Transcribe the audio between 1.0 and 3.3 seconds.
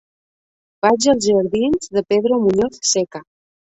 als jardins de Pedro Muñoz Seca.